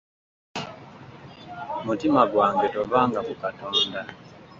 [1.85, 3.99] Mutima gwange tovanga ku Katonda.